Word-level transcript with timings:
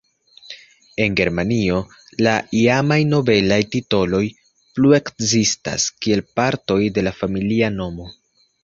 En 1.03 1.17
Germanio 1.19 1.81
la 2.27 2.33
iamaj 2.61 2.99
nobelaj 3.11 3.61
titoloj 3.77 4.25
plu 4.79 4.97
ekzistas 5.03 5.89
kiel 6.03 6.29
partoj 6.41 6.85
de 6.99 7.07
la 7.09 7.17
familia 7.23 7.75
nomo. 7.81 8.15